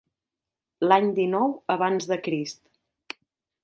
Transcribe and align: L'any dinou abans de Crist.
L'any 0.87 1.13
dinou 1.21 1.55
abans 1.77 2.11
de 2.13 2.21
Crist. 2.27 2.63